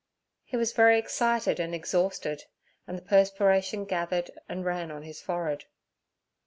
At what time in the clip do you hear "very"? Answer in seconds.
0.73-0.97